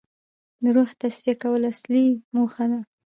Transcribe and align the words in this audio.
د 0.63 0.65
روح 0.75 0.89
تصفیه 1.01 1.35
کول 1.41 1.61
اصلي 1.71 2.05
موخه 2.35 2.65
ده. 2.71 2.79